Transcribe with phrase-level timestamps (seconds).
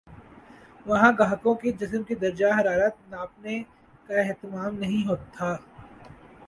[0.85, 3.61] وہاں گاہکوں کے جسم کے درجہ حرارت ناپنے
[4.07, 5.55] کا اہتمام نہیں تھا